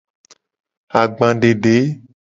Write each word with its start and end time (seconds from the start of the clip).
Agbadede. 1.01 1.75